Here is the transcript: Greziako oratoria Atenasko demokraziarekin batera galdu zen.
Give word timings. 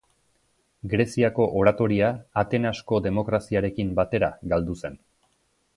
Greziako 0.93 1.45
oratoria 1.59 2.09
Atenasko 2.43 3.01
demokraziarekin 3.09 3.95
batera 4.01 4.33
galdu 4.55 4.81
zen. 4.83 4.99